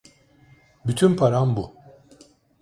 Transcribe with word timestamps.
Bütün 0.85 1.15
param 1.15 1.55
bu. 1.57 1.75